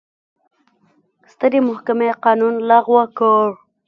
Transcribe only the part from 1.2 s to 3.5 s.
سترې محکمې قانون لغوه کړ.